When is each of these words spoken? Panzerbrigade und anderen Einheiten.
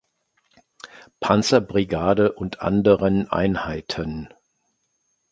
Panzerbrigade 1.19 2.31
und 2.31 2.59
anderen 2.59 3.29
Einheiten. 3.29 4.29